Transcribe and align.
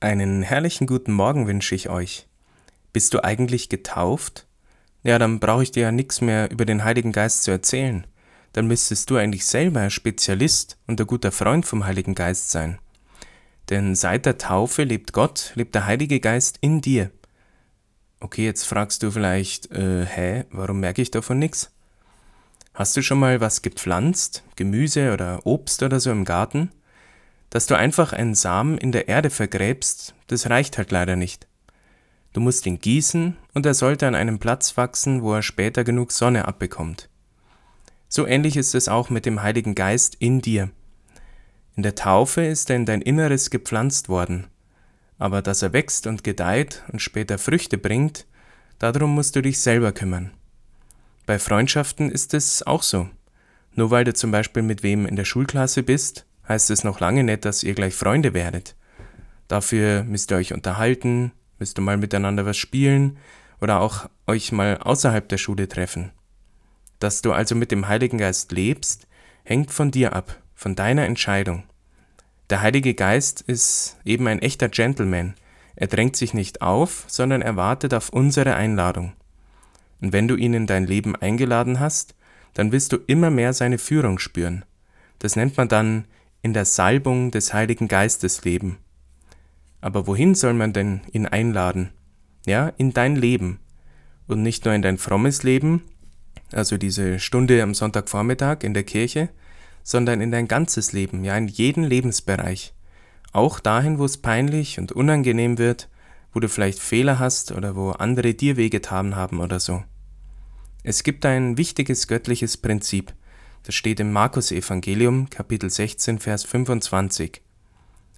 Einen 0.00 0.42
herrlichen 0.42 0.86
guten 0.86 1.14
Morgen 1.14 1.46
wünsche 1.46 1.74
ich 1.74 1.88
euch. 1.88 2.26
Bist 2.92 3.14
du 3.14 3.24
eigentlich 3.24 3.70
getauft? 3.70 4.46
Ja, 5.02 5.18
dann 5.18 5.40
brauche 5.40 5.62
ich 5.62 5.70
dir 5.70 5.84
ja 5.84 5.92
nichts 5.92 6.20
mehr 6.20 6.50
über 6.50 6.66
den 6.66 6.84
Heiligen 6.84 7.12
Geist 7.12 7.44
zu 7.44 7.50
erzählen. 7.50 8.06
Dann 8.52 8.66
müsstest 8.66 9.08
du 9.08 9.16
eigentlich 9.16 9.46
selber 9.46 9.88
Spezialist 9.88 10.76
und 10.86 11.00
ein 11.00 11.06
guter 11.06 11.32
Freund 11.32 11.64
vom 11.64 11.86
Heiligen 11.86 12.14
Geist 12.14 12.50
sein. 12.50 12.78
Denn 13.70 13.94
seit 13.94 14.26
der 14.26 14.36
Taufe 14.36 14.84
lebt 14.84 15.14
Gott, 15.14 15.52
lebt 15.54 15.74
der 15.74 15.86
Heilige 15.86 16.20
Geist 16.20 16.58
in 16.60 16.82
dir. 16.82 17.10
Okay, 18.20 18.44
jetzt 18.44 18.64
fragst 18.64 19.02
du 19.02 19.10
vielleicht, 19.10 19.70
äh, 19.72 20.04
hä, 20.04 20.44
warum 20.50 20.80
merke 20.80 21.00
ich 21.00 21.10
davon 21.10 21.38
nichts? 21.38 21.72
Hast 22.74 22.94
du 22.98 23.02
schon 23.02 23.18
mal 23.18 23.40
was 23.40 23.62
gepflanzt, 23.62 24.42
Gemüse 24.56 25.14
oder 25.14 25.46
Obst 25.46 25.82
oder 25.82 26.00
so 26.00 26.10
im 26.10 26.26
Garten? 26.26 26.70
Dass 27.56 27.64
du 27.64 27.74
einfach 27.74 28.12
einen 28.12 28.34
Samen 28.34 28.76
in 28.76 28.92
der 28.92 29.08
Erde 29.08 29.30
vergräbst, 29.30 30.14
das 30.26 30.50
reicht 30.50 30.76
halt 30.76 30.90
leider 30.90 31.16
nicht. 31.16 31.46
Du 32.34 32.40
musst 32.42 32.66
ihn 32.66 32.78
gießen 32.78 33.34
und 33.54 33.64
er 33.64 33.72
sollte 33.72 34.06
an 34.06 34.14
einem 34.14 34.38
Platz 34.38 34.76
wachsen, 34.76 35.22
wo 35.22 35.32
er 35.32 35.40
später 35.40 35.82
genug 35.82 36.12
Sonne 36.12 36.46
abbekommt. 36.46 37.08
So 38.10 38.26
ähnlich 38.26 38.58
ist 38.58 38.74
es 38.74 38.90
auch 38.90 39.08
mit 39.08 39.24
dem 39.24 39.40
Heiligen 39.42 39.74
Geist 39.74 40.16
in 40.16 40.42
dir. 40.42 40.68
In 41.76 41.82
der 41.82 41.94
Taufe 41.94 42.44
ist 42.44 42.68
er 42.68 42.76
in 42.76 42.84
dein 42.84 43.00
Inneres 43.00 43.48
gepflanzt 43.48 44.10
worden. 44.10 44.48
Aber 45.16 45.40
dass 45.40 45.62
er 45.62 45.72
wächst 45.72 46.06
und 46.06 46.24
gedeiht 46.24 46.82
und 46.92 47.00
später 47.00 47.38
Früchte 47.38 47.78
bringt, 47.78 48.26
darum 48.80 49.14
musst 49.14 49.34
du 49.34 49.40
dich 49.40 49.60
selber 49.60 49.92
kümmern. 49.92 50.30
Bei 51.24 51.38
Freundschaften 51.38 52.10
ist 52.10 52.34
es 52.34 52.66
auch 52.66 52.82
so. 52.82 53.08
Nur 53.72 53.90
weil 53.90 54.04
du 54.04 54.12
zum 54.12 54.30
Beispiel 54.30 54.62
mit 54.62 54.82
wem 54.82 55.06
in 55.06 55.16
der 55.16 55.24
Schulklasse 55.24 55.82
bist, 55.82 56.26
heißt 56.48 56.70
es 56.70 56.84
noch 56.84 57.00
lange 57.00 57.24
nicht, 57.24 57.44
dass 57.44 57.62
ihr 57.62 57.74
gleich 57.74 57.94
Freunde 57.94 58.34
werdet. 58.34 58.76
Dafür 59.48 60.04
müsst 60.04 60.30
ihr 60.32 60.36
euch 60.36 60.52
unterhalten, 60.52 61.32
müsst 61.58 61.78
ihr 61.78 61.82
mal 61.82 61.96
miteinander 61.96 62.46
was 62.46 62.56
spielen 62.56 63.18
oder 63.60 63.80
auch 63.80 64.08
euch 64.26 64.52
mal 64.52 64.78
außerhalb 64.78 65.28
der 65.28 65.38
Schule 65.38 65.68
treffen. 65.68 66.10
Dass 66.98 67.22
du 67.22 67.32
also 67.32 67.54
mit 67.54 67.70
dem 67.70 67.88
Heiligen 67.88 68.18
Geist 68.18 68.52
lebst, 68.52 69.06
hängt 69.44 69.70
von 69.70 69.90
dir 69.90 70.14
ab, 70.14 70.40
von 70.54 70.74
deiner 70.74 71.04
Entscheidung. 71.04 71.64
Der 72.50 72.62
Heilige 72.62 72.94
Geist 72.94 73.40
ist 73.42 73.96
eben 74.04 74.26
ein 74.28 74.40
echter 74.40 74.68
Gentleman. 74.68 75.34
Er 75.74 75.88
drängt 75.88 76.16
sich 76.16 76.32
nicht 76.32 76.62
auf, 76.62 77.04
sondern 77.06 77.42
er 77.42 77.56
wartet 77.56 77.92
auf 77.92 78.08
unsere 78.10 78.54
Einladung. 78.54 79.12
Und 80.00 80.12
wenn 80.12 80.28
du 80.28 80.36
ihn 80.36 80.54
in 80.54 80.66
dein 80.66 80.86
Leben 80.86 81.16
eingeladen 81.16 81.80
hast, 81.80 82.14
dann 82.54 82.72
wirst 82.72 82.92
du 82.92 82.98
immer 83.06 83.30
mehr 83.30 83.52
seine 83.52 83.78
Führung 83.78 84.18
spüren. 84.18 84.64
Das 85.18 85.36
nennt 85.36 85.56
man 85.56 85.68
dann 85.68 86.06
in 86.46 86.52
der 86.52 86.64
Salbung 86.64 87.32
des 87.32 87.52
Heiligen 87.52 87.88
Geistes 87.88 88.44
leben. 88.44 88.78
Aber 89.80 90.06
wohin 90.06 90.36
soll 90.36 90.54
man 90.54 90.72
denn 90.72 91.00
ihn 91.10 91.26
einladen? 91.26 91.90
Ja, 92.46 92.68
in 92.76 92.92
dein 92.92 93.16
Leben. 93.16 93.58
Und 94.28 94.42
nicht 94.42 94.64
nur 94.64 94.72
in 94.72 94.80
dein 94.80 94.96
frommes 94.96 95.42
Leben, 95.42 95.82
also 96.52 96.78
diese 96.78 97.18
Stunde 97.18 97.60
am 97.64 97.74
Sonntagvormittag 97.74 98.62
in 98.62 98.74
der 98.74 98.84
Kirche, 98.84 99.28
sondern 99.82 100.20
in 100.20 100.30
dein 100.30 100.46
ganzes 100.46 100.92
Leben, 100.92 101.24
ja, 101.24 101.36
in 101.36 101.48
jeden 101.48 101.82
Lebensbereich. 101.82 102.74
Auch 103.32 103.58
dahin, 103.58 103.98
wo 103.98 104.04
es 104.04 104.16
peinlich 104.16 104.78
und 104.78 104.92
unangenehm 104.92 105.58
wird, 105.58 105.88
wo 106.32 106.38
du 106.38 106.48
vielleicht 106.48 106.78
Fehler 106.78 107.18
hast 107.18 107.50
oder 107.50 107.74
wo 107.74 107.90
andere 107.90 108.34
dir 108.34 108.56
wehgetan 108.56 109.16
haben 109.16 109.40
oder 109.40 109.58
so. 109.58 109.82
Es 110.84 111.02
gibt 111.02 111.26
ein 111.26 111.58
wichtiges 111.58 112.06
göttliches 112.06 112.56
Prinzip, 112.56 113.14
das 113.66 113.74
steht 113.74 113.98
im 113.98 114.12
Markus-Evangelium, 114.12 115.28
Kapitel 115.28 115.68
16, 115.68 116.20
Vers 116.20 116.44
25. 116.44 117.42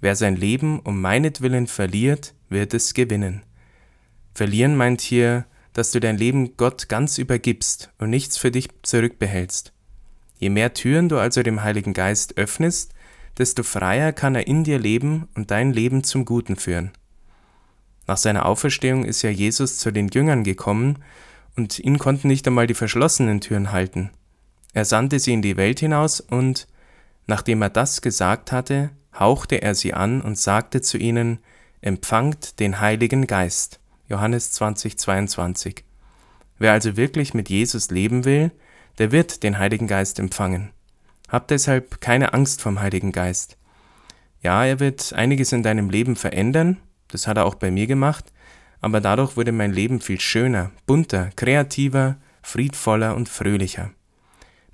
Wer 0.00 0.16
sein 0.16 0.36
Leben 0.36 0.80
um 0.80 1.02
meinetwillen 1.02 1.66
verliert, 1.66 2.32
wird 2.48 2.72
es 2.72 2.94
gewinnen. 2.94 3.42
Verlieren 4.32 4.74
meint 4.74 5.02
hier, 5.02 5.44
dass 5.74 5.90
du 5.90 6.00
dein 6.00 6.16
Leben 6.16 6.56
Gott 6.56 6.88
ganz 6.88 7.18
übergibst 7.18 7.90
und 7.98 8.08
nichts 8.08 8.38
für 8.38 8.50
dich 8.50 8.70
zurückbehältst. 8.80 9.74
Je 10.38 10.48
mehr 10.48 10.72
Türen 10.72 11.10
du 11.10 11.18
also 11.18 11.42
dem 11.42 11.62
Heiligen 11.62 11.92
Geist 11.92 12.38
öffnest, 12.38 12.94
desto 13.36 13.64
freier 13.64 14.14
kann 14.14 14.36
er 14.36 14.46
in 14.46 14.64
dir 14.64 14.78
leben 14.78 15.28
und 15.34 15.50
dein 15.50 15.74
Leben 15.74 16.04
zum 16.04 16.24
Guten 16.24 16.56
führen. 16.56 16.90
Nach 18.06 18.16
seiner 18.16 18.46
Auferstehung 18.46 19.04
ist 19.04 19.20
ja 19.20 19.28
Jesus 19.28 19.76
zu 19.76 19.90
den 19.90 20.08
Jüngern 20.08 20.42
gekommen, 20.42 21.04
und 21.54 21.78
ihn 21.78 21.98
konnten 21.98 22.28
nicht 22.28 22.46
einmal 22.46 22.66
die 22.66 22.74
verschlossenen 22.74 23.42
Türen 23.42 23.72
halten. 23.72 24.10
Er 24.74 24.84
sandte 24.84 25.20
sie 25.20 25.32
in 25.32 25.40
die 25.40 25.56
Welt 25.56 25.80
hinaus 25.80 26.20
und, 26.20 26.66
nachdem 27.26 27.62
er 27.62 27.70
das 27.70 28.02
gesagt 28.02 28.52
hatte, 28.52 28.90
hauchte 29.18 29.62
er 29.62 29.74
sie 29.74 29.94
an 29.94 30.20
und 30.20 30.36
sagte 30.36 30.82
zu 30.82 30.98
ihnen, 30.98 31.38
Empfangt 31.80 32.60
den 32.60 32.80
Heiligen 32.80 33.26
Geist. 33.26 33.78
Johannes 34.08 34.52
20, 34.52 34.98
22. 34.98 35.84
Wer 36.58 36.72
also 36.72 36.96
wirklich 36.96 37.34
mit 37.34 37.50
Jesus 37.50 37.90
leben 37.90 38.24
will, 38.24 38.52
der 38.98 39.12
wird 39.12 39.42
den 39.42 39.58
Heiligen 39.58 39.86
Geist 39.86 40.18
empfangen. 40.18 40.70
Hab 41.28 41.46
deshalb 41.48 42.00
keine 42.00 42.32
Angst 42.32 42.62
vom 42.62 42.80
Heiligen 42.80 43.12
Geist. 43.12 43.58
Ja, 44.40 44.64
er 44.64 44.80
wird 44.80 45.12
einiges 45.12 45.52
in 45.52 45.62
deinem 45.62 45.90
Leben 45.90 46.16
verändern, 46.16 46.78
das 47.08 47.26
hat 47.26 47.36
er 47.36 47.44
auch 47.44 47.54
bei 47.54 47.70
mir 47.70 47.86
gemacht, 47.86 48.32
aber 48.80 49.00
dadurch 49.00 49.36
wurde 49.36 49.52
mein 49.52 49.72
Leben 49.72 50.00
viel 50.00 50.20
schöner, 50.20 50.70
bunter, 50.86 51.30
kreativer, 51.36 52.16
friedvoller 52.42 53.14
und 53.14 53.28
fröhlicher. 53.28 53.90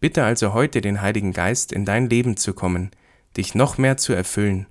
Bitte 0.00 0.24
also 0.24 0.52
heute 0.54 0.80
den 0.80 1.02
Heiligen 1.02 1.32
Geist 1.32 1.72
in 1.72 1.84
dein 1.84 2.08
Leben 2.08 2.36
zu 2.36 2.54
kommen, 2.54 2.90
dich 3.36 3.54
noch 3.54 3.78
mehr 3.78 3.96
zu 3.96 4.12
erfüllen. 4.12 4.66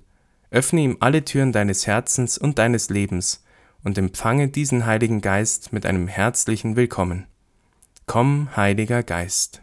Öffne 0.50 0.80
ihm 0.80 0.96
alle 1.00 1.24
Türen 1.24 1.52
deines 1.52 1.86
Herzens 1.86 2.38
und 2.38 2.58
deines 2.58 2.88
Lebens 2.88 3.44
und 3.84 3.98
empfange 3.98 4.48
diesen 4.48 4.86
Heiligen 4.86 5.20
Geist 5.20 5.72
mit 5.72 5.84
einem 5.84 6.08
herzlichen 6.08 6.76
Willkommen. 6.76 7.26
Komm, 8.06 8.56
Heiliger 8.56 9.02
Geist. 9.02 9.62